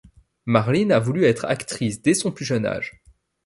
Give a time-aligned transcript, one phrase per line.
[0.47, 3.03] Marlyne a voulu être actrice dès son plus jeune âge.